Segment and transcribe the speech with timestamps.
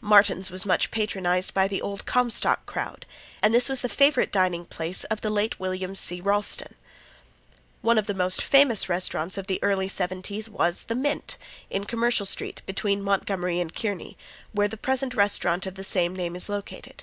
[0.00, 3.04] Martin's was much patronized by the Old Comstock crowd,
[3.42, 6.20] and this was the favorite dining place of the late William C.
[6.20, 6.76] Ralston.
[7.80, 11.36] One of the most famous restaurants of the early '70s was the Mint,
[11.68, 14.16] in Commercial street, between Montgomery and Kearny,
[14.52, 17.02] where the present restaurant of the same name is located.